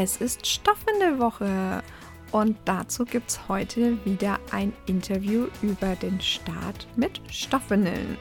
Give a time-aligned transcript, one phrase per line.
[0.00, 1.82] Es ist Stoffwindelwoche
[2.30, 8.16] und dazu gibt es heute wieder ein Interview über den Start mit Stoffwindeln.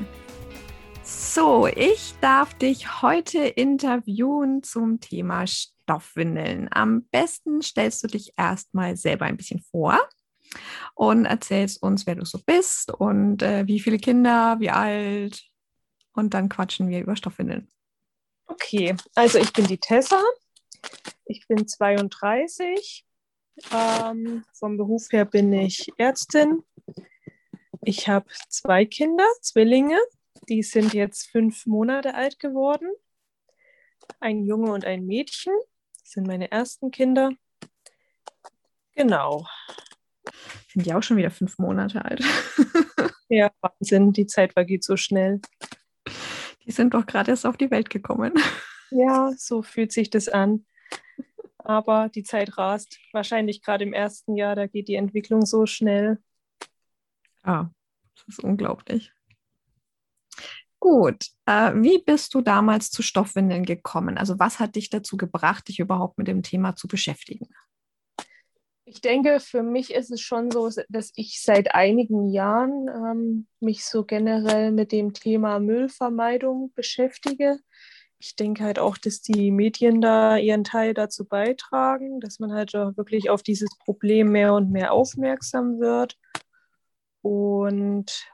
[1.04, 6.68] So, ich darf dich heute interviewen zum Thema Stoffwindeln.
[6.71, 9.99] Am besten stellst du dich erstmal selber ein bisschen vor
[10.96, 15.44] und erzählst uns, wer du so bist und äh, wie viele Kinder, wie alt.
[16.16, 17.68] Und dann quatschen wir über Stoffwindeln.
[18.48, 20.20] Okay, also ich bin die Tessa,
[21.26, 23.05] ich bin 32.
[23.74, 26.63] Ähm, vom Beruf her bin ich Ärztin.
[27.82, 29.98] Ich habe zwei Kinder, Zwillinge.
[30.49, 32.90] Die sind jetzt fünf Monate alt geworden.
[34.20, 35.54] Ein Junge und ein Mädchen.
[36.02, 37.32] Das sind meine ersten Kinder.
[38.96, 39.46] Genau.
[40.71, 42.24] Sind die auch schon wieder fünf Monate alt?
[43.30, 44.13] ja, Wahnsinn.
[44.13, 45.41] Die Zeit vergeht so schnell.
[46.65, 48.34] Die sind doch gerade erst auf die Welt gekommen.
[48.91, 50.65] Ja, so fühlt sich das an
[51.68, 52.98] aber die Zeit rast.
[53.12, 56.18] Wahrscheinlich gerade im ersten Jahr, da geht die Entwicklung so schnell.
[57.43, 57.70] Ah,
[58.15, 59.12] das ist unglaublich.
[60.79, 64.18] Gut, äh, wie bist du damals zu Stoffwindeln gekommen?
[64.18, 67.47] Also was hat dich dazu gebracht, dich überhaupt mit dem Thema zu beschäftigen?
[68.85, 73.84] Ich denke, für mich ist es schon so, dass ich seit einigen Jahren ähm, mich
[73.84, 77.59] so generell mit dem Thema Müllvermeidung beschäftige
[78.19, 82.75] ich denke halt auch, dass die Medien da ihren Teil dazu beitragen, dass man halt
[82.75, 86.18] auch wirklich auf dieses Problem mehr und mehr aufmerksam wird.
[87.22, 88.25] Und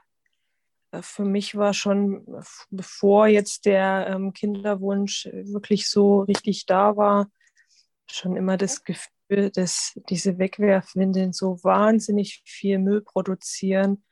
[0.92, 2.24] äh, für mich war schon,
[2.70, 7.30] bevor jetzt der ähm, Kinderwunsch wirklich so richtig da war,
[8.10, 14.02] schon immer das Gefühl, dass diese Wegwerfwindeln so wahnsinnig viel Müll produzieren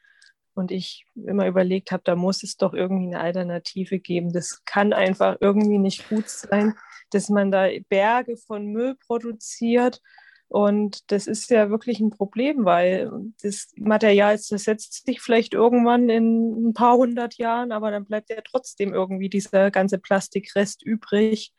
[0.55, 4.33] und ich immer überlegt habe, da muss es doch irgendwie eine Alternative geben.
[4.33, 6.75] Das kann einfach irgendwie nicht gut sein,
[7.11, 10.01] dass man da Berge von Müll produziert.
[10.49, 13.11] Und das ist ja wirklich ein Problem, weil
[13.43, 18.43] das Material zersetzt sich vielleicht irgendwann in ein paar hundert Jahren, aber dann bleibt ja
[18.45, 21.55] trotzdem irgendwie dieser ganze Plastikrest übrig.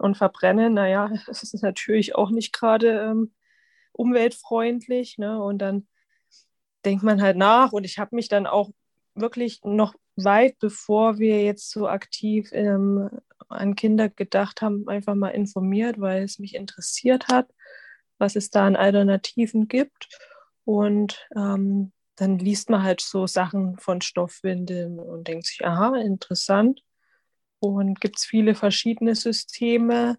[0.00, 3.32] Und verbrennen, naja, das ist natürlich auch nicht gerade ähm,
[3.90, 5.18] umweltfreundlich.
[5.18, 5.42] Ne?
[5.42, 5.88] Und dann
[6.84, 8.70] denkt man halt nach und ich habe mich dann auch
[9.14, 13.08] wirklich noch weit bevor wir jetzt so aktiv ähm,
[13.48, 17.48] an Kinder gedacht haben, einfach mal informiert, weil es mich interessiert hat,
[18.18, 20.08] was es da an Alternativen gibt.
[20.64, 26.82] Und ähm, dann liest man halt so Sachen von Stoffwindeln und denkt sich, aha, interessant.
[27.60, 30.18] Und gibt es viele verschiedene Systeme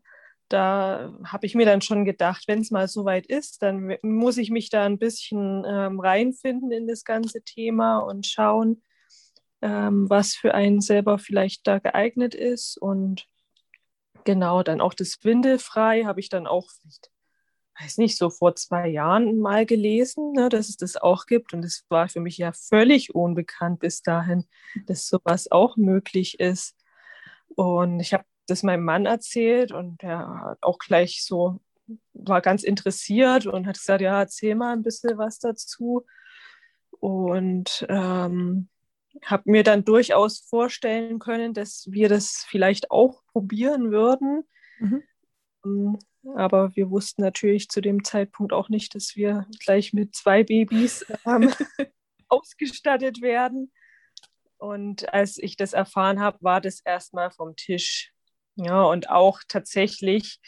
[0.50, 4.38] da habe ich mir dann schon gedacht, wenn es mal so weit ist, dann muss
[4.38, 8.82] ich mich da ein bisschen ähm, reinfinden in das ganze Thema und schauen,
[9.62, 12.78] ähm, was für einen selber vielleicht da geeignet ist.
[12.78, 13.28] Und
[14.24, 16.70] genau, dann auch das Windelfrei habe ich dann auch,
[17.80, 21.54] weiß nicht, so vor zwei Jahren mal gelesen, ne, dass es das auch gibt.
[21.54, 24.46] Und es war für mich ja völlig unbekannt bis dahin,
[24.88, 26.76] dass sowas auch möglich ist.
[27.56, 31.60] Und ich habe das meinem Mann erzählt und er hat auch gleich so,
[32.14, 36.06] war ganz interessiert und hat gesagt, ja, erzähl mal ein bisschen was dazu.
[36.92, 38.70] Und ähm,
[39.24, 44.44] habe mir dann durchaus vorstellen können, dass wir das vielleicht auch probieren würden.
[44.80, 45.04] Mhm.
[45.66, 46.00] Ähm,
[46.36, 51.06] aber wir wussten natürlich zu dem Zeitpunkt auch nicht, dass wir gleich mit zwei Babys
[51.26, 51.52] ähm,
[52.28, 53.72] ausgestattet werden.
[54.58, 58.12] Und als ich das erfahren habe, war das erstmal vom Tisch.
[58.62, 60.40] Ja, und auch tatsächlich,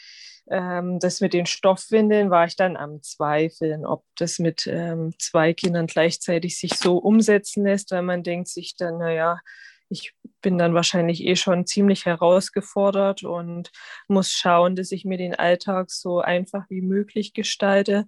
[0.50, 5.54] ähm, das mit den Stoffwindeln war ich dann am Zweifeln, ob das mit ähm, zwei
[5.54, 9.40] Kindern gleichzeitig sich so umsetzen lässt, weil man denkt sich dann, naja,
[9.88, 13.70] ich bin dann wahrscheinlich eh schon ziemlich herausgefordert und
[14.08, 18.06] muss schauen, dass ich mir den Alltag so einfach wie möglich gestalte.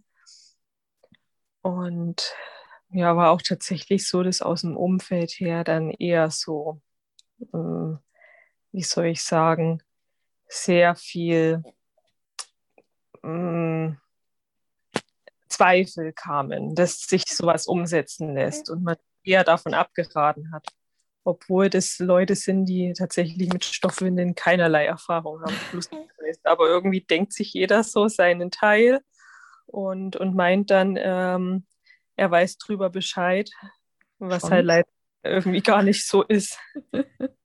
[1.62, 2.34] Und
[2.90, 6.80] ja, war auch tatsächlich so, dass aus dem Umfeld her dann eher so,
[7.54, 7.98] ähm,
[8.72, 9.82] wie soll ich sagen,
[10.54, 11.62] sehr viel
[13.22, 14.00] mh, mm,
[15.48, 20.66] Zweifel kamen, dass sich sowas umsetzen lässt und man eher davon abgeraten hat.
[21.22, 25.54] Obwohl das Leute sind, die tatsächlich mit Stoffwindeln keinerlei Erfahrung haben.
[26.44, 29.00] Aber irgendwie denkt sich jeder so seinen Teil
[29.66, 31.66] und, und meint dann, ähm,
[32.16, 33.50] er weiß drüber Bescheid,
[34.18, 34.50] was Schon?
[34.50, 34.88] halt leider
[35.22, 36.58] irgendwie gar nicht so ist.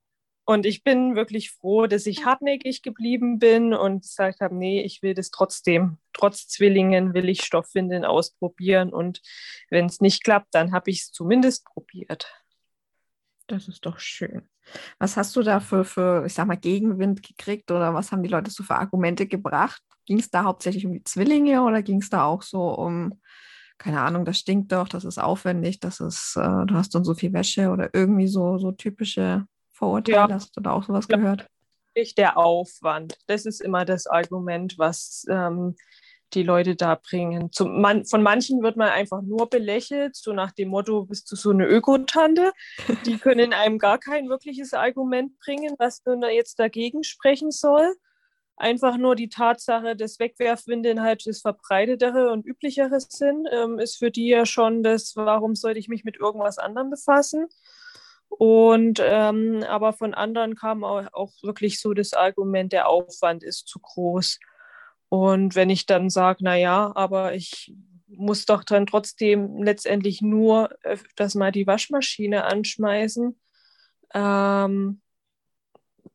[0.49, 5.03] Und ich bin wirklich froh, dass ich hartnäckig geblieben bin und gesagt habe, nee, ich
[5.03, 5.99] will das trotzdem.
[6.11, 8.91] Trotz Zwillingen will ich Stoffwindeln ausprobieren.
[8.91, 9.21] Und
[9.69, 12.33] wenn es nicht klappt, dann habe ich es zumindest probiert.
[13.45, 14.49] Das ist doch schön.
[14.97, 18.29] Was hast du da für, für, ich sag mal, Gegenwind gekriegt oder was haben die
[18.29, 19.83] Leute so für Argumente gebracht?
[20.07, 23.21] Ging es da hauptsächlich um die Zwillinge oder ging es da auch so um,
[23.77, 27.13] keine Ahnung, das stinkt doch, das ist aufwendig, das ist, äh, du hast dann so
[27.13, 29.45] viel Wäsche oder irgendwie so, so typische
[29.79, 30.17] Vorurteile?
[30.17, 30.29] Ja.
[30.29, 31.47] Hast da auch sowas gehört?
[32.17, 33.17] Der Aufwand.
[33.27, 35.75] Das ist immer das Argument, was ähm,
[36.33, 37.51] die Leute da bringen.
[37.51, 41.35] Zum, man, von manchen wird man einfach nur belächelt, so nach dem Motto, bist du
[41.35, 42.51] so eine Ökotante?
[43.05, 47.95] Die können einem gar kein wirkliches Argument bringen, was nun jetzt dagegen sprechen soll.
[48.55, 54.11] Einfach nur die Tatsache, dass Wegwerfwindeln halt das verbreitetere und üblichere sind, ähm, ist für
[54.11, 57.47] die ja schon das, warum sollte ich mich mit irgendwas anderem befassen?
[58.29, 63.67] Und ähm, aber von anderen kam auch, auch, wirklich so das Argument, der Aufwand ist
[63.67, 64.39] zu groß.
[65.09, 67.73] Und wenn ich dann sage, naja, aber ich
[68.07, 70.69] muss doch dann trotzdem letztendlich nur
[71.15, 73.39] das mal die Waschmaschine anschmeißen,
[74.13, 75.01] ähm,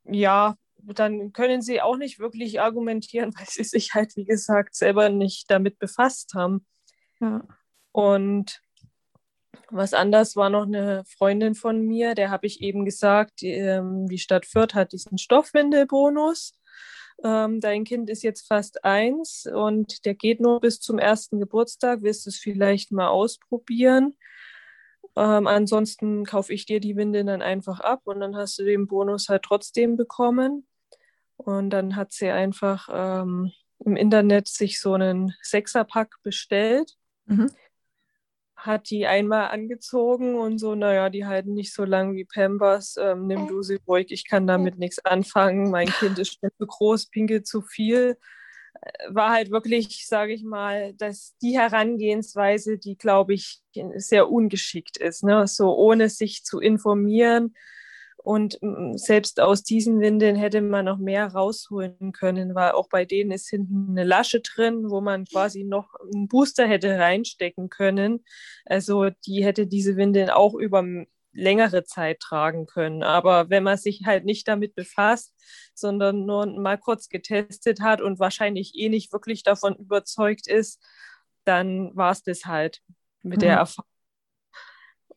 [0.05, 5.09] ja, dann können sie auch nicht wirklich argumentieren, weil sie sich halt, wie gesagt, selber
[5.09, 6.67] nicht damit befasst haben.
[7.21, 7.43] Ja.
[7.93, 8.61] Und
[9.71, 14.07] was anders war noch eine Freundin von mir, der habe ich eben gesagt, die, ähm,
[14.09, 16.55] die Stadt Fürth hat diesen Stoffwindelbonus.
[17.23, 22.03] Ähm, dein Kind ist jetzt fast eins und der geht nur bis zum ersten Geburtstag.
[22.03, 24.17] Willst du es vielleicht mal ausprobieren?
[25.17, 28.89] Ähm, ansonsten kaufe ich dir die Windeln dann einfach ab und dann hast du den
[28.89, 30.67] Bonus halt trotzdem bekommen.
[31.37, 33.53] Und dann hat sie einfach ähm,
[33.85, 36.97] im Internet sich so einen Sechserpack bestellt.
[37.27, 37.51] Mhm
[38.67, 42.97] hat die einmal angezogen und so, naja, die halten nicht so lang wie Pampers.
[42.99, 45.71] Ähm, nimm du sie ruhig, ich kann damit nichts anfangen.
[45.71, 48.17] Mein Kind ist schon zu groß, pinkelt zu viel.
[48.81, 53.63] Äh, war halt wirklich, sage ich mal, dass die Herangehensweise, die, glaube ich,
[53.97, 55.25] sehr ungeschickt ist.
[55.25, 55.47] Ne?
[55.47, 57.55] So ohne sich zu informieren
[58.25, 63.05] und mm, selbst aus diesen Windeln hätte man noch mehr rausholen können, weil auch bei
[63.05, 68.25] denen ist hinten eine Lasche drin, wo man quasi noch einen Booster hätte reinstecken können.
[68.65, 70.83] Also die hätte diese Windeln auch über
[71.33, 73.03] längere Zeit tragen können.
[73.03, 75.35] Aber wenn man sich halt nicht damit befasst,
[75.75, 80.83] sondern nur mal kurz getestet hat und wahrscheinlich eh nicht wirklich davon überzeugt ist,
[81.45, 82.81] dann war es das halt
[83.23, 83.43] mit mhm.
[83.43, 83.94] der Erfahrung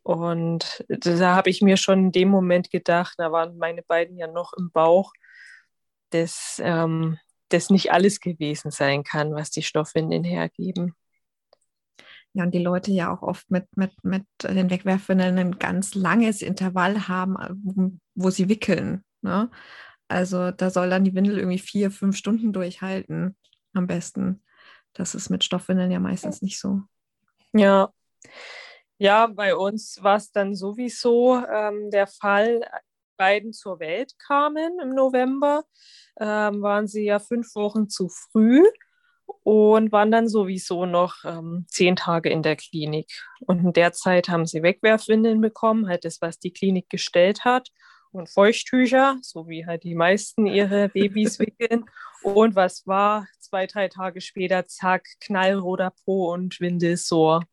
[0.08, 4.28] und da habe ich mir schon in dem Moment gedacht, da waren meine beiden ja
[4.28, 5.12] noch im Bauch,
[6.12, 7.18] dass ähm,
[7.50, 10.96] das nicht alles gewesen sein kann, was die Stoffwindeln hergeben.
[12.32, 16.42] Ja, und die Leute ja auch oft mit, mit, mit den Wegwerfwindeln ein ganz langes
[16.42, 19.04] Intervall haben, wo sie wickeln.
[19.22, 19.52] Ne?
[20.08, 23.36] Also da soll dann die Windel irgendwie vier, fünf Stunden durchhalten,
[23.74, 24.42] am besten.
[24.94, 26.84] Das ist mit Stoffwindeln ja meistens nicht so.
[27.52, 27.92] Ja,
[28.98, 32.62] ja, bei uns war es dann sowieso ähm, der Fall,
[33.18, 35.64] beiden zur Welt kamen im November,
[36.20, 38.64] ähm, waren sie ja fünf Wochen zu früh
[39.44, 43.12] und waren dann sowieso noch ähm, zehn Tage in der Klinik.
[43.40, 47.70] Und in der Zeit haben sie Wegwerfwindeln bekommen, halt das, was die Klinik gestellt hat,
[48.12, 51.86] und Feuchttücher, so wie halt die meisten ihre Babys wickeln.
[52.24, 53.28] Und was war?
[53.40, 57.44] Zwei, drei Tage später, zack, knallroter Po und Windelsor.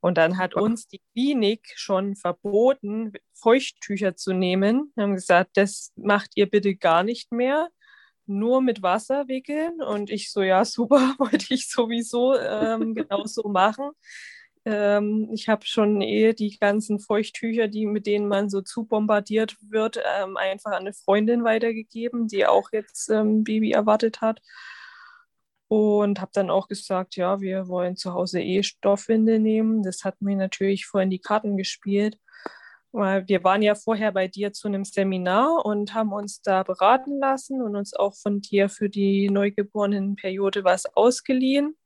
[0.00, 4.92] Und dann hat uns die Klinik schon verboten, Feuchttücher zu nehmen.
[4.94, 7.68] Wir haben gesagt, das macht ihr bitte gar nicht mehr,
[8.26, 9.82] nur mit Wasser wickeln.
[9.82, 13.90] Und ich so, ja, super, wollte ich sowieso ähm, genauso machen.
[14.64, 19.56] Ähm, ich habe schon eh die ganzen Feuchttücher, die, mit denen man so zu bombardiert
[19.62, 24.40] wird, ähm, einfach an eine Freundin weitergegeben, die auch jetzt ähm, Baby erwartet hat
[25.68, 29.82] und habe dann auch gesagt, ja, wir wollen zu Hause eh Stoffwinde nehmen.
[29.82, 32.18] Das hat mir natürlich vorhin die Karten gespielt,
[32.90, 37.18] weil wir waren ja vorher bei dir zu einem Seminar und haben uns da beraten
[37.18, 41.76] lassen und uns auch von dir für die Neugeborenenperiode was ausgeliehen.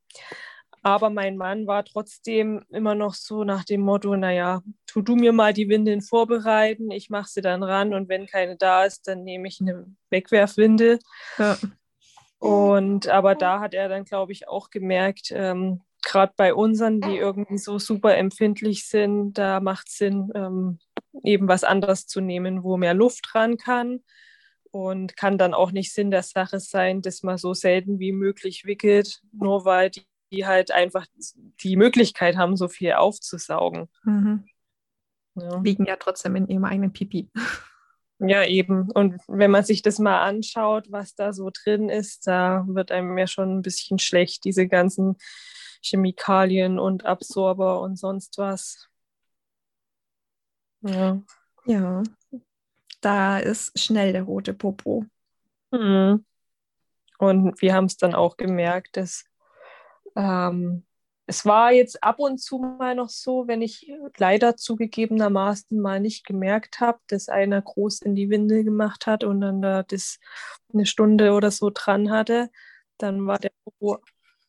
[0.85, 5.33] Aber mein Mann war trotzdem immer noch so nach dem Motto, naja, tu du mir
[5.33, 9.23] mal die Windeln vorbereiten, ich mache sie dann ran und wenn keine da ist, dann
[9.23, 10.99] nehme ich eine Wegwerfwindel.
[11.39, 11.57] Ja.
[12.43, 17.17] Und aber da hat er dann, glaube ich, auch gemerkt, ähm, gerade bei unseren, die
[17.17, 20.79] irgendwie so super empfindlich sind, da macht es Sinn, ähm,
[21.23, 24.01] eben was anderes zu nehmen, wo mehr Luft ran kann.
[24.73, 28.65] Und kann dann auch nicht Sinn der Sache sein, dass man so selten wie möglich
[28.65, 31.07] wickelt, nur weil die die halt einfach
[31.63, 33.89] die Möglichkeit haben, so viel aufzusaugen.
[34.05, 34.47] Mhm.
[35.35, 35.61] Ja.
[35.61, 37.29] Liegen ja trotzdem in ihrem eigenen Pipi.
[38.25, 38.91] Ja, eben.
[38.93, 43.19] Und wenn man sich das mal anschaut, was da so drin ist, da wird einem
[43.19, 45.17] ja schon ein bisschen schlecht, diese ganzen
[45.83, 48.89] Chemikalien und Absorber und sonst was.
[50.83, 51.21] Ja.
[51.67, 52.03] Ja.
[53.01, 55.05] Da ist schnell der rote Popo.
[55.73, 56.25] Mhm.
[57.19, 59.25] Und wir haben es dann auch gemerkt, dass
[60.17, 60.85] ähm,
[61.33, 66.27] es war jetzt ab und zu mal noch so, wenn ich leider zugegebenermaßen mal nicht
[66.27, 70.19] gemerkt habe, dass einer groß in die Windel gemacht hat und dann da das
[70.75, 72.51] eine Stunde oder so dran hatte,
[72.99, 74.03] dann war der Popo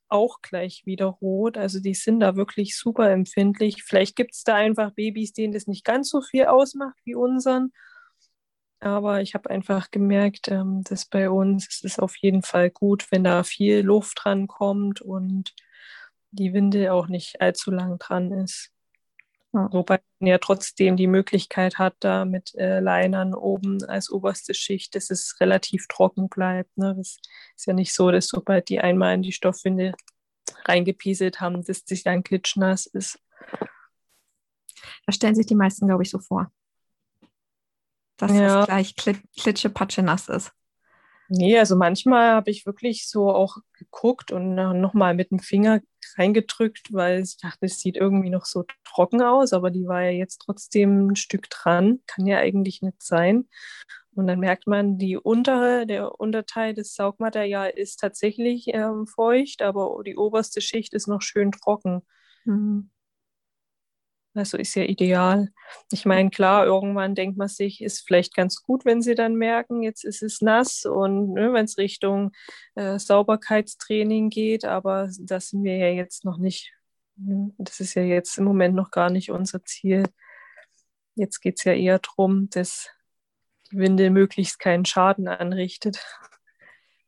[0.09, 1.57] auch gleich wieder rot.
[1.57, 3.83] Also die sind da wirklich super empfindlich.
[3.83, 7.71] Vielleicht gibt es da einfach Babys, denen das nicht ganz so viel ausmacht wie unseren.
[8.81, 13.23] Aber ich habe einfach gemerkt, ähm, dass bei uns es auf jeden Fall gut, wenn
[13.23, 15.53] da viel Luft dran kommt und
[16.33, 18.71] die Winde auch nicht allzu lang dran ist.
[19.53, 19.69] Ja.
[19.71, 24.95] Wobei man ja trotzdem die Möglichkeit hat, da mit äh, Linern oben als oberste Schicht,
[24.95, 26.75] dass es relativ trocken bleibt.
[26.75, 26.95] Ne?
[26.97, 27.19] Das
[27.55, 29.93] ist ja nicht so, dass sobald die einmal in die Stoffwinde
[30.65, 33.19] reingepieselt haben, dass das dann klitschnass ist.
[35.05, 36.51] Da stellen sich die meisten, glaube ich, so vor.
[38.17, 38.61] Dass ja.
[38.61, 40.51] es gleich klitsche, patsche nass ist.
[41.35, 45.81] Nee, also manchmal habe ich wirklich so auch geguckt und nochmal mit dem Finger
[46.15, 50.11] reingedrückt, weil ich dachte, es sieht irgendwie noch so trocken aus, aber die war ja
[50.11, 52.01] jetzt trotzdem ein Stück dran.
[52.05, 53.49] Kann ja eigentlich nicht sein.
[54.13, 60.03] Und dann merkt man, die untere, der Unterteil des Saugmaterials ist tatsächlich ähm, feucht, aber
[60.05, 62.03] die oberste Schicht ist noch schön trocken.
[62.45, 62.91] Mhm.
[64.35, 65.49] Also ist ja ideal.
[65.91, 69.83] Ich meine, klar, irgendwann denkt man sich, ist vielleicht ganz gut, wenn sie dann merken,
[69.83, 72.31] jetzt ist es nass und ne, wenn es Richtung
[72.73, 76.73] äh, Sauberkeitstraining geht, aber das sind wir ja jetzt noch nicht.
[77.15, 77.53] Ne?
[77.59, 80.03] Das ist ja jetzt im Moment noch gar nicht unser Ziel.
[81.13, 82.89] Jetzt geht es ja eher darum, dass
[83.71, 86.03] die Winde möglichst keinen Schaden anrichtet.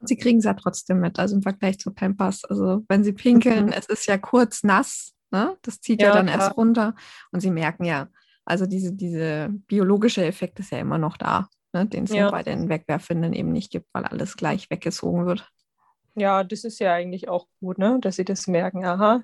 [0.01, 2.45] Sie kriegen es ja trotzdem mit, also im Vergleich zu Pampers.
[2.45, 3.71] Also wenn sie pinkeln, mhm.
[3.71, 5.57] es ist ja kurz nass, Ne?
[5.63, 6.39] Das zieht ja, ja dann klar.
[6.39, 6.95] erst runter
[7.33, 8.07] und sie merken ja,
[8.45, 11.85] also diese, diese biologische Effekt ist ja immer noch da, ne?
[11.85, 12.31] den es ja.
[12.31, 15.51] bei den Wegwerfwinden eben nicht gibt, weil alles gleich weggezogen wird.
[16.15, 17.99] Ja, das ist ja eigentlich auch gut, ne?
[17.99, 19.23] dass sie das merken, aha,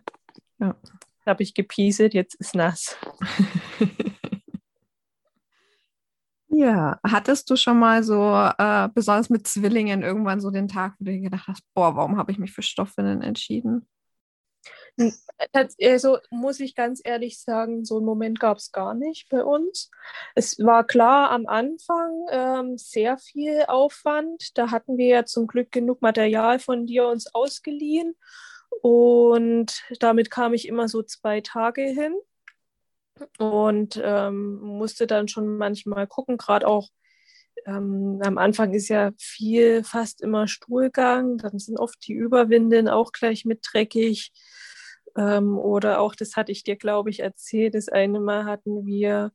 [0.60, 0.76] ja.
[1.26, 2.98] habe ich gepieselt, jetzt ist nass.
[6.54, 11.06] Ja, hattest du schon mal so, äh, besonders mit Zwillingen, irgendwann so den Tag, wo
[11.06, 13.88] du dir gedacht hast, boah, warum habe ich mich für Stoffwindeln entschieden?
[15.82, 19.90] Also muss ich ganz ehrlich sagen, so einen Moment gab es gar nicht bei uns.
[20.36, 24.58] Es war klar am Anfang ähm, sehr viel Aufwand.
[24.58, 28.16] Da hatten wir ja zum Glück genug Material von dir uns ausgeliehen.
[28.82, 32.16] Und damit kam ich immer so zwei Tage hin
[33.38, 36.90] und ähm, musste dann schon manchmal gucken, gerade auch
[37.66, 43.12] ähm, am Anfang ist ja viel, fast immer Stuhlgang, dann sind oft die Überwinden auch
[43.12, 44.32] gleich mit dreckig.
[45.18, 49.32] Ähm, oder auch, das hatte ich dir, glaube ich, erzählt, das eine Mal hatten wir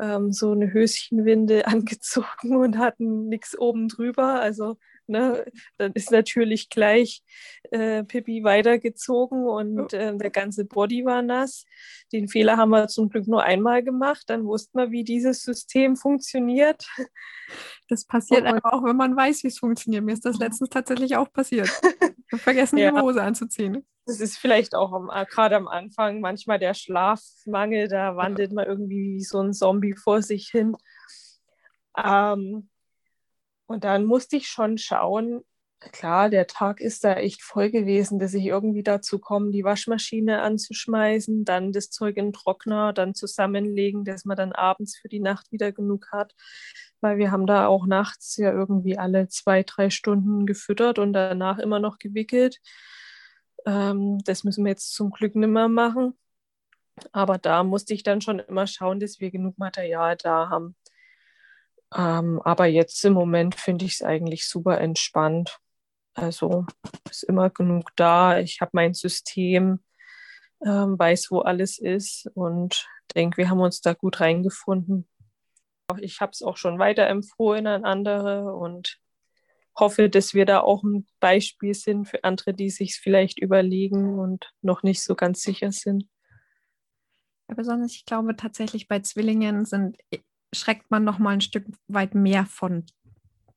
[0.00, 4.40] ähm, so eine Höschenwinde angezogen und hatten nichts oben drüber.
[4.40, 4.78] Also
[5.12, 5.44] ne,
[5.78, 7.22] dann ist natürlich gleich
[7.70, 11.64] äh, Pippi weitergezogen und äh, der ganze Body war nass.
[12.12, 14.24] Den Fehler haben wir zum Glück nur einmal gemacht.
[14.26, 16.86] Dann wussten wir, wie dieses System funktioniert.
[17.88, 20.04] Das passiert aber auch, wenn man weiß, wie es funktioniert.
[20.04, 21.70] Mir ist das letztens tatsächlich auch passiert.
[22.32, 22.90] Ich habe vergessen, ja.
[22.90, 23.84] die Hose anzuziehen.
[24.06, 24.90] Das ist vielleicht auch
[25.28, 30.22] gerade am Anfang manchmal der Schlafmangel, da wandelt man irgendwie wie so ein Zombie vor
[30.22, 30.74] sich hin.
[32.02, 32.70] Ähm,
[33.72, 35.42] und dann musste ich schon schauen,
[35.90, 40.42] klar, der Tag ist da echt voll gewesen, dass ich irgendwie dazu komme, die Waschmaschine
[40.42, 45.20] anzuschmeißen, dann das Zeug in den Trockner, dann zusammenlegen, dass man dann abends für die
[45.20, 46.34] Nacht wieder genug hat.
[47.00, 51.58] Weil wir haben da auch nachts ja irgendwie alle zwei, drei Stunden gefüttert und danach
[51.58, 52.60] immer noch gewickelt.
[53.66, 56.14] Ähm, das müssen wir jetzt zum Glück nicht mehr machen.
[57.12, 60.76] Aber da musste ich dann schon immer schauen, dass wir genug Material da haben.
[61.94, 65.58] Ähm, aber jetzt im Moment finde ich es eigentlich super entspannt.
[66.14, 66.66] Also
[67.10, 68.38] ist immer genug da.
[68.38, 69.82] Ich habe mein System,
[70.64, 75.08] ähm, weiß, wo alles ist und denke, wir haben uns da gut reingefunden.
[75.98, 78.98] Ich habe es auch schon weiterempfohlen an andere und
[79.78, 84.52] hoffe, dass wir da auch ein Beispiel sind für andere, die sich vielleicht überlegen und
[84.60, 86.08] noch nicht so ganz sicher sind.
[87.48, 89.98] Ja, besonders, ich glaube tatsächlich bei Zwillingen sind,
[90.52, 92.84] schreckt man noch mal ein Stück weit mehr von.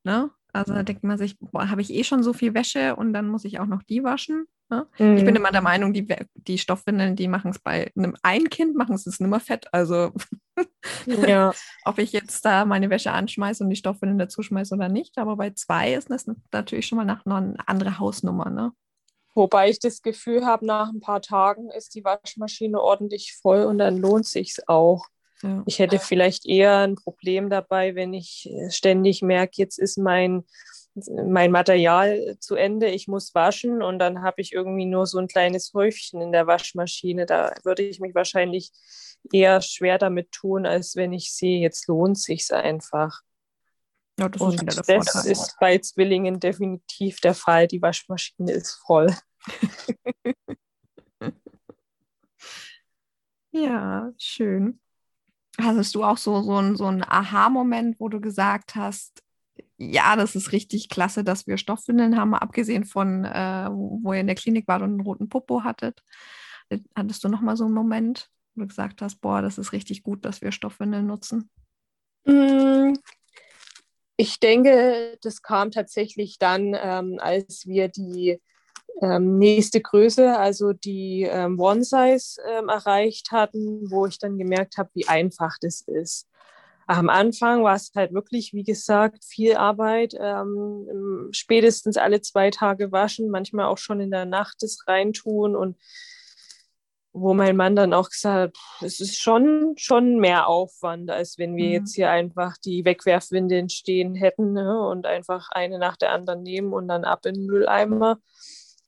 [0.03, 0.31] Ne?
[0.53, 3.43] Also da denkt man sich, habe ich eh schon so viel Wäsche und dann muss
[3.43, 4.45] ich auch noch die waschen.
[4.69, 4.87] Ne?
[4.97, 5.17] Mhm.
[5.17, 8.75] Ich bin immer der Meinung, die, die Stoffwindeln, die machen es bei einem ein Kind,
[8.75, 9.67] machen es nimmer fett.
[9.73, 10.13] Also
[11.05, 11.53] ja.
[11.85, 15.17] ob ich jetzt da meine Wäsche anschmeiße und die Stoffwindeln dazu schmeiße oder nicht.
[15.17, 18.49] Aber bei zwei ist das natürlich schon mal nach einer andere Hausnummer.
[18.49, 18.71] Ne?
[19.35, 23.77] Wobei ich das Gefühl habe, nach ein paar Tagen ist die Waschmaschine ordentlich voll und
[23.77, 25.07] dann lohnt sich auch.
[25.41, 25.63] Ja.
[25.65, 30.45] Ich hätte vielleicht eher ein Problem dabei, wenn ich ständig merke, jetzt ist mein
[30.95, 35.27] mein Material zu Ende, ich muss waschen und dann habe ich irgendwie nur so ein
[35.27, 37.25] kleines Häufchen in der Waschmaschine.
[37.25, 38.71] Da würde ich mich wahrscheinlich
[39.31, 43.21] eher schwer damit tun, als wenn ich sehe, jetzt lohnt sich einfach.
[44.17, 47.67] Ja, das und ist das ist bei Zwillingen definitiv der Fall.
[47.67, 49.13] Die Waschmaschine ist voll.
[53.51, 54.79] ja, schön.
[55.59, 59.23] Hattest du auch so, so, ein, so einen Aha-Moment, wo du gesagt hast,
[59.77, 64.27] ja, das ist richtig klasse, dass wir Stoffwindeln haben, abgesehen von, äh, wo ihr in
[64.27, 66.01] der Klinik wart und einen roten Popo hattet.
[66.95, 70.03] Hattest du noch mal so einen Moment, wo du gesagt hast, boah, das ist richtig
[70.03, 71.49] gut, dass wir Stoffwindeln nutzen?
[72.25, 72.93] Mm,
[74.17, 78.41] ich denke, das kam tatsächlich dann, ähm, als wir die
[79.01, 84.77] ähm, nächste Größe, also die ähm, One Size ähm, erreicht hatten, wo ich dann gemerkt
[84.77, 86.27] habe, wie einfach das ist.
[86.87, 90.15] Am Anfang war es halt wirklich, wie gesagt, viel Arbeit.
[90.19, 95.77] Ähm, spätestens alle zwei Tage waschen, manchmal auch schon in der Nacht das reintun und
[97.11, 101.55] wo mein Mann dann auch gesagt hat, es ist schon, schon mehr Aufwand, als wenn
[101.55, 101.71] wir mhm.
[101.71, 106.73] jetzt hier einfach die Wegwerfwindeln stehen hätten ne, und einfach eine nach der anderen nehmen
[106.73, 108.19] und dann ab in den Mülleimer.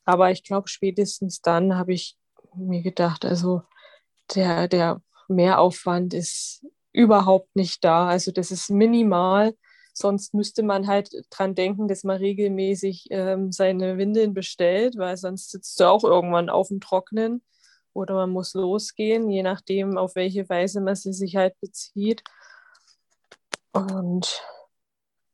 [0.07, 2.15] Aber ich glaube, spätestens dann habe ich
[2.55, 3.63] mir gedacht, also
[4.33, 8.07] der, der Mehraufwand ist überhaupt nicht da.
[8.07, 9.53] Also das ist minimal.
[9.93, 15.51] Sonst müsste man halt dran denken, dass man regelmäßig ähm, seine Windeln bestellt, weil sonst
[15.51, 17.43] sitzt du auch irgendwann auf dem Trocknen
[17.91, 22.23] oder man muss losgehen, je nachdem, auf welche Weise man sie sich halt bezieht.
[23.73, 24.41] Und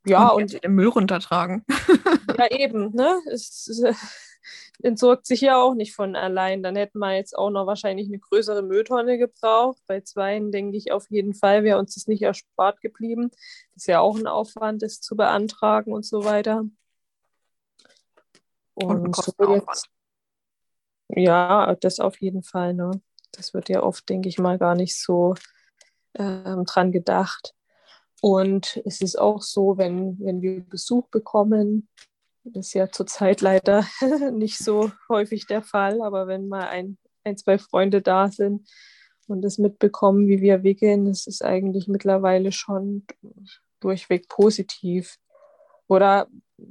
[0.06, 1.66] ja, und, und den Müll runtertragen.
[2.38, 3.20] ja, eben, ne?
[3.32, 3.82] Es,
[4.82, 6.64] entsorgt sich ja auch nicht von allein.
[6.64, 9.82] Dann hätten wir jetzt auch noch wahrscheinlich eine größere Mülltonne gebraucht.
[9.88, 13.30] Bei zweien denke ich auf jeden Fall wäre uns das nicht erspart geblieben.
[13.32, 16.66] Das ist ja auch ein Aufwand, das zu beantragen und so weiter.
[18.74, 19.90] Und, und so jetzt,
[21.10, 22.74] ja, das auf jeden Fall.
[22.74, 22.92] Ne?
[23.32, 25.36] Das wird ja oft, denke ich mal, gar nicht so
[26.16, 27.54] ähm, dran gedacht.
[28.24, 31.90] Und es ist auch so, wenn, wenn wir Besuch bekommen,
[32.46, 33.86] das ist ja zurzeit leider
[34.32, 38.66] nicht so häufig der Fall, aber wenn mal ein, ein, zwei Freunde da sind
[39.28, 43.06] und es mitbekommen, wie wir wickeln, das ist eigentlich mittlerweile schon
[43.82, 45.18] durchweg positiv.
[45.88, 46.28] Oder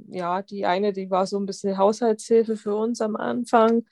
[0.07, 3.85] ja, die eine, die war so ein bisschen Haushaltshilfe für uns am Anfang.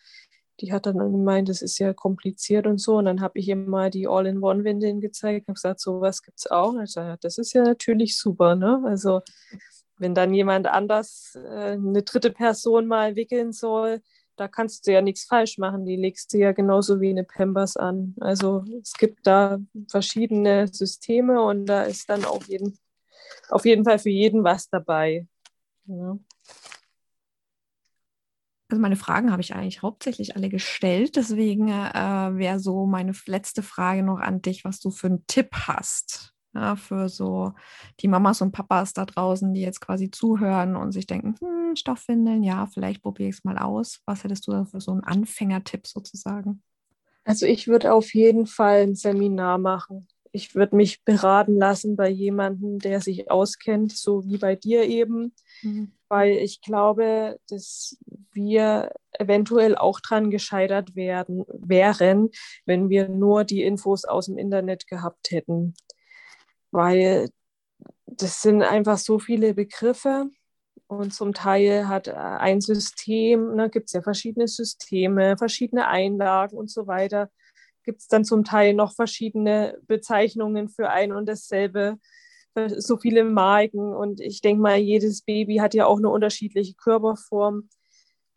[0.61, 2.97] Die hat dann gemeint, das ist ja kompliziert und so.
[2.97, 6.79] Und dann habe ich ihr mal die All-in-One-Windeln gezeigt und gesagt, sowas gibt es auch.
[6.81, 8.55] Ich sage, das ist ja natürlich super.
[8.55, 8.81] Ne?
[8.85, 9.21] Also
[9.97, 14.01] wenn dann jemand anders äh, eine dritte Person mal wickeln soll,
[14.35, 15.85] da kannst du ja nichts falsch machen.
[15.85, 18.15] Die legst du ja genauso wie eine Pampers an.
[18.19, 22.77] Also es gibt da verschiedene Systeme und da ist dann auf jeden,
[23.49, 25.27] auf jeden Fall für jeden was dabei.
[25.85, 26.17] Ja.
[28.71, 31.17] Also meine Fragen habe ich eigentlich hauptsächlich alle gestellt.
[31.17, 35.49] Deswegen äh, wäre so meine letzte Frage noch an dich, was du für einen Tipp
[35.53, 37.53] hast ja, für so
[37.99, 42.43] die Mamas und Papas da draußen, die jetzt quasi zuhören und sich denken, hm, Stoffwindeln,
[42.43, 44.01] ja, vielleicht probiere ich es mal aus.
[44.05, 46.61] Was hättest du da für so einen Anfängertipp sozusagen?
[47.23, 50.07] Also ich würde auf jeden Fall ein Seminar machen.
[50.33, 55.33] Ich würde mich beraten lassen bei jemandem, der sich auskennt, so wie bei dir eben,
[55.61, 55.91] mhm.
[56.11, 57.97] Weil ich glaube, dass
[58.33, 62.29] wir eventuell auch dran gescheitert werden, wären,
[62.65, 65.73] wenn wir nur die Infos aus dem Internet gehabt hätten
[66.71, 67.29] weil
[68.05, 70.29] das sind einfach so viele Begriffe
[70.87, 76.69] und zum Teil hat ein System, ne, gibt es ja verschiedene Systeme, verschiedene Einlagen und
[76.69, 77.29] so weiter.
[77.83, 81.97] Gibt es dann zum Teil noch verschiedene Bezeichnungen für ein und dasselbe,
[82.77, 83.93] so viele Marken.
[83.93, 87.69] Und ich denke mal, jedes Baby hat ja auch eine unterschiedliche Körperform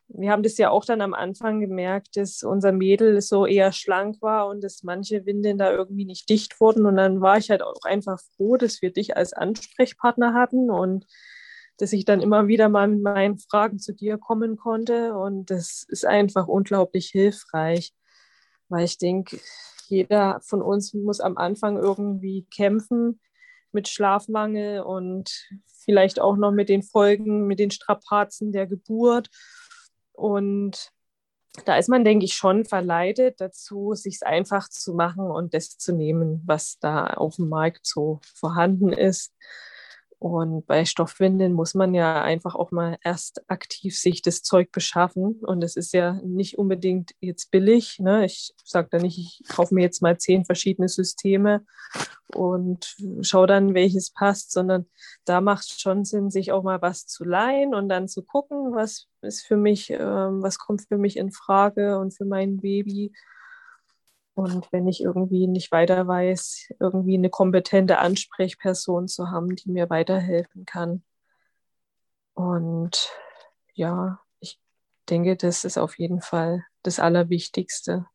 [0.09, 4.21] wir haben das ja auch dann am Anfang gemerkt, dass unser Mädel so eher schlank
[4.21, 6.87] war und dass manche Windeln da irgendwie nicht dicht wurden.
[6.87, 11.07] Und dann war ich halt auch einfach froh, dass wir dich als Ansprechpartner hatten und
[11.79, 15.15] dass ich dann immer wieder mal mit meinen Fragen zu dir kommen konnte.
[15.15, 17.93] Und das ist einfach unglaublich hilfreich,
[18.69, 19.41] weil ich denke,
[19.89, 23.21] jeder von uns muss am Anfang irgendwie kämpfen
[23.75, 25.49] mit Schlafmangel und
[25.85, 29.29] vielleicht auch noch mit den Folgen, mit den Strapazen der Geburt.
[30.13, 30.91] Und
[31.65, 35.79] da ist man, denke ich, schon verleitet dazu, sich es einfach zu machen und das
[35.79, 39.33] zu nehmen, was da auf dem Markt so vorhanden ist.
[40.25, 45.39] Und bei Stoffwindeln muss man ja einfach auch mal erst aktiv sich das Zeug beschaffen.
[45.43, 47.99] Und es ist ja nicht unbedingt jetzt billig.
[47.99, 48.25] Ne?
[48.25, 51.67] Ich sage da nicht, ich kaufe mir jetzt mal zehn verschiedene Systeme
[52.29, 54.87] und schaue dann, welches passt, sondern
[55.27, 58.75] da macht es schon Sinn, sich auch mal was zu leihen und dann zu gucken,
[58.75, 63.13] was ist für mich, ähm, was kommt für mich in Frage und für mein Baby.
[64.35, 69.91] Und wenn ich irgendwie nicht weiter weiß, irgendwie eine kompetente Ansprechperson zu haben, die mir
[69.91, 71.05] weiterhelfen kann.
[72.35, 73.11] Und
[73.75, 74.61] ja, ich
[75.09, 78.07] denke, das ist auf jeden Fall das Allerwichtigste.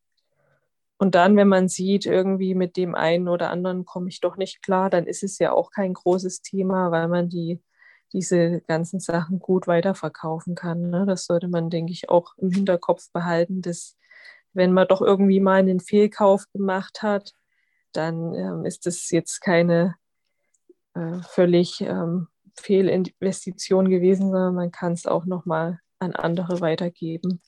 [0.97, 4.61] Und dann, wenn man sieht, irgendwie mit dem einen oder anderen komme ich doch nicht
[4.61, 7.63] klar, dann ist es ja auch kein großes Thema, weil man die,
[8.11, 10.89] diese ganzen Sachen gut weiterverkaufen kann.
[10.89, 11.05] Ne?
[11.05, 13.95] Das sollte man, denke ich, auch im Hinterkopf behalten, dass
[14.59, 17.33] wenn man doch irgendwie mal einen Fehlkauf gemacht hat,
[17.93, 19.95] dann ähm, ist das jetzt keine
[20.93, 22.27] äh, völlig ähm,
[22.59, 27.41] Fehlinvestition gewesen, sondern man kann es auch nochmal an andere weitergeben.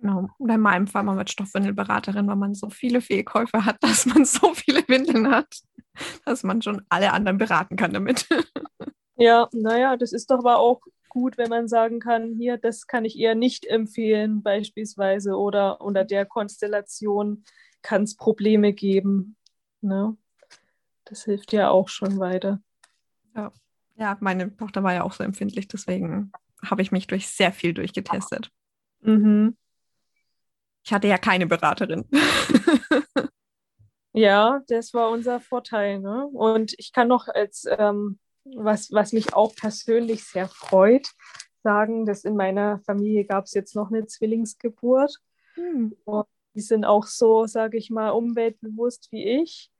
[0.00, 0.28] Genau.
[0.38, 4.24] Und in meinem Fall mal mit Stoffwindelberaterin, weil man so viele Fehlkäufe hat, dass man
[4.24, 5.54] so viele Windeln hat,
[6.24, 8.28] dass man schon alle anderen beraten kann damit.
[9.22, 13.04] Ja, naja, das ist doch aber auch gut, wenn man sagen kann, hier, das kann
[13.04, 17.44] ich eher nicht empfehlen, beispielsweise, oder unter der Konstellation
[17.82, 19.36] kann es Probleme geben.
[19.82, 20.16] Ne?
[21.04, 22.62] Das hilft ja auch schon weiter.
[23.36, 23.52] Ja.
[23.96, 26.32] ja, meine Tochter war ja auch so empfindlich, deswegen
[26.64, 28.50] habe ich mich durch sehr viel durchgetestet.
[29.00, 29.56] Mhm.
[30.82, 32.04] Ich hatte ja keine Beraterin.
[34.12, 36.00] ja, das war unser Vorteil.
[36.00, 36.26] Ne?
[36.26, 38.18] Und ich kann noch als ähm,
[38.56, 41.08] was, was mich auch persönlich sehr freut,
[41.62, 45.16] sagen, dass in meiner Familie gab es jetzt noch eine Zwillingsgeburt.
[45.54, 45.96] Hm.
[46.04, 49.70] Und die sind auch so, sage ich mal, umweltbewusst wie ich.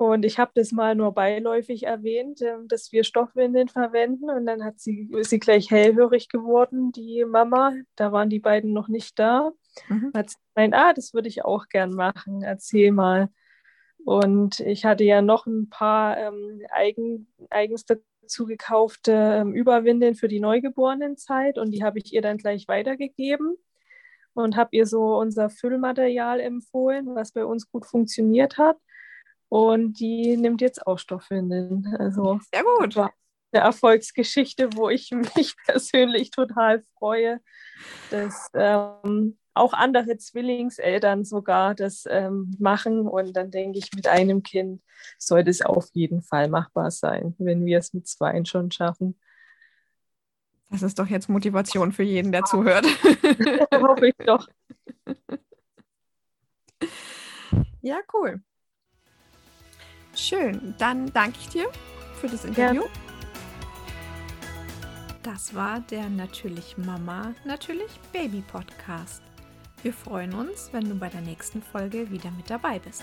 [0.00, 4.30] Und ich habe das mal nur beiläufig erwähnt, ähm, dass wir Stoffwindeln verwenden.
[4.30, 7.74] Und dann hat sie, ist sie gleich hellhörig geworden, die Mama.
[7.96, 9.50] Da waren die beiden noch nicht da.
[9.88, 10.12] Mhm.
[10.14, 12.42] Hat sie gemeint, ah, das würde ich auch gern machen.
[12.42, 13.28] Erzähl mal.
[14.04, 20.28] Und ich hatte ja noch ein paar ähm, eigen, eigens dazu gekaufte ähm, Überwindeln für
[20.28, 23.56] die Neugeborenenzeit und die habe ich ihr dann gleich weitergegeben
[24.34, 28.76] und habe ihr so unser Füllmaterial empfohlen, was bei uns gut funktioniert hat.
[29.48, 31.96] Und die nimmt jetzt auch Stoffwindeln.
[31.98, 32.94] Also sehr gut.
[32.94, 33.12] War
[33.52, 37.40] eine Erfolgsgeschichte, wo ich mich persönlich total freue,
[38.10, 43.06] dass ähm, auch andere Zwillingseltern sogar das ähm, machen.
[43.08, 44.82] Und dann denke ich, mit einem Kind
[45.18, 49.18] sollte es auf jeden Fall machbar sein, wenn wir es mit zwei schon schaffen.
[50.70, 52.84] Das ist doch jetzt Motivation für jeden, der zuhört.
[53.74, 54.46] Hoffe ich doch.
[57.82, 58.40] Ja, cool.
[60.14, 60.74] Schön.
[60.78, 61.66] Dann danke ich dir
[62.20, 62.82] für das Interview.
[62.82, 62.88] Ja.
[65.22, 69.22] Das war der Natürlich Mama, Natürlich Baby Podcast.
[69.82, 73.02] Wir freuen uns, wenn du bei der nächsten Folge wieder mit dabei bist.